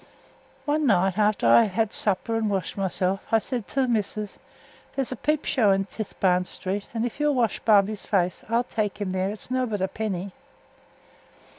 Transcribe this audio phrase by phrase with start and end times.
[0.65, 4.39] One night after I had had supper and washed myself, I said to th' missus,
[4.95, 8.99] 'There's a peep show i' Tithebarn Street, and if you'll wash Bobby's face I'll tek
[8.99, 10.31] him there; its nobbut a penny.'